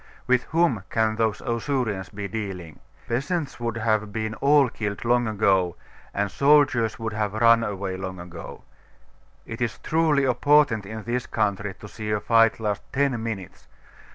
[0.25, 2.79] With whom can those Ausurians be dealing?
[3.07, 5.75] Peasants would have been all killed long ago,
[6.11, 8.63] and soldiers would have run away long ago.
[9.45, 13.67] It is truly a portent in this country to see a fight last ten minutes.